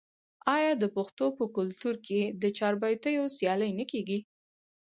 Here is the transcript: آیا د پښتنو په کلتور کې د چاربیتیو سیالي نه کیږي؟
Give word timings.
آیا 0.55 0.71
د 0.77 0.83
پښتنو 0.95 1.27
په 1.37 1.45
کلتور 1.57 1.95
کې 2.05 2.21
د 2.41 2.43
چاربیتیو 2.57 3.23
سیالي 3.37 3.69
نه 3.79 3.85
کیږي؟ 3.91 4.19